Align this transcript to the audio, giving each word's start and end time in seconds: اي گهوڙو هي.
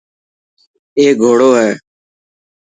اي 0.97 1.05
گهوڙو 1.21 1.49
هي. 1.59 1.71